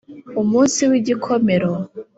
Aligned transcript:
umunsi 0.41 0.79
w’igikomero 0.91 1.71